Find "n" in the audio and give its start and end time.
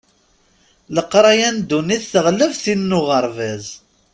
1.55-1.57, 2.89-2.97